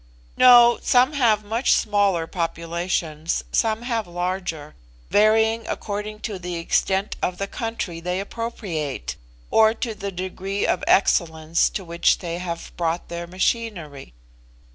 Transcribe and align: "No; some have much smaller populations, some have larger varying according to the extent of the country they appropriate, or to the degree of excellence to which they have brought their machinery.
"No; 0.35 0.79
some 0.81 1.13
have 1.13 1.43
much 1.43 1.73
smaller 1.73 2.25
populations, 2.25 3.43
some 3.51 3.83
have 3.83 4.07
larger 4.07 4.73
varying 5.11 5.67
according 5.67 6.21
to 6.21 6.39
the 6.39 6.55
extent 6.55 7.17
of 7.21 7.37
the 7.37 7.45
country 7.45 7.99
they 7.99 8.19
appropriate, 8.19 9.15
or 9.51 9.75
to 9.75 9.93
the 9.93 10.11
degree 10.11 10.65
of 10.65 10.83
excellence 10.87 11.69
to 11.69 11.83
which 11.85 12.17
they 12.17 12.39
have 12.39 12.71
brought 12.77 13.09
their 13.09 13.27
machinery. 13.27 14.15